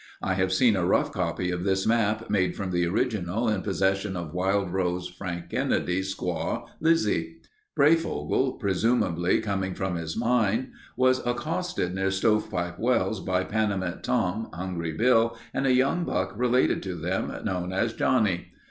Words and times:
I 0.23 0.33
have 0.33 0.51
seen 0.51 0.75
a 0.75 0.83
rough 0.83 1.11
copy 1.11 1.51
of 1.51 1.63
this 1.63 1.85
map 1.85 2.27
made 2.27 2.55
from 2.55 2.71
the 2.71 2.87
original 2.87 3.47
in 3.47 3.61
possession 3.61 4.15
of 4.17 4.33
"Wildrose" 4.33 5.07
Frank 5.09 5.51
Kennedy's 5.51 6.15
squaw, 6.15 6.65
Lizzie. 6.79 7.37
Breyfogle 7.77 8.53
presumably 8.59 9.41
coming 9.41 9.75
from 9.75 9.97
his 9.97 10.17
mine, 10.17 10.71
was 10.97 11.21
accosted 11.23 11.93
near 11.93 12.09
Stovepipe 12.09 12.79
Wells 12.79 13.19
by 13.19 13.43
Panamint 13.43 14.01
Tom, 14.03 14.49
Hungry 14.51 14.93
Bill, 14.93 15.37
and 15.53 15.67
a 15.67 15.71
young 15.71 16.03
buck 16.03 16.33
related 16.35 16.81
to 16.81 16.95
them, 16.95 17.31
known 17.45 17.71
as 17.71 17.93
Johnny. 17.93 18.53